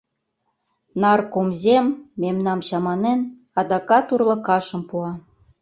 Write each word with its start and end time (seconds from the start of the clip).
Наркомзем, 1.01 1.85
мемнам 2.21 2.59
чаманен, 2.67 3.19
адакат 3.59 4.05
урлыкашым 4.13 4.81
пуа. 4.89 5.11